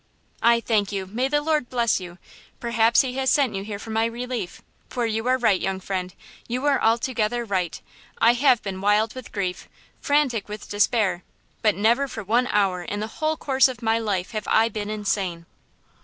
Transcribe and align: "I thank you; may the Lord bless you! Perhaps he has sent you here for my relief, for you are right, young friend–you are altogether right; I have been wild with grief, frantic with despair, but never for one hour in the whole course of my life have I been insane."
"I 0.41 0.61
thank 0.61 0.91
you; 0.91 1.05
may 1.05 1.27
the 1.27 1.43
Lord 1.43 1.69
bless 1.69 1.99
you! 1.99 2.17
Perhaps 2.59 3.01
he 3.01 3.13
has 3.17 3.29
sent 3.29 3.53
you 3.53 3.63
here 3.63 3.77
for 3.77 3.91
my 3.91 4.05
relief, 4.05 4.63
for 4.89 5.05
you 5.05 5.27
are 5.27 5.37
right, 5.37 5.61
young 5.61 5.79
friend–you 5.79 6.65
are 6.65 6.81
altogether 6.81 7.45
right; 7.45 7.79
I 8.17 8.33
have 8.33 8.63
been 8.63 8.81
wild 8.81 9.13
with 9.13 9.31
grief, 9.31 9.69
frantic 10.01 10.49
with 10.49 10.67
despair, 10.67 11.21
but 11.61 11.75
never 11.75 12.07
for 12.07 12.23
one 12.23 12.47
hour 12.47 12.81
in 12.83 12.99
the 12.99 13.05
whole 13.21 13.37
course 13.37 13.67
of 13.67 13.83
my 13.83 13.99
life 13.99 14.31
have 14.31 14.47
I 14.47 14.69
been 14.69 14.89
insane." 14.89 15.45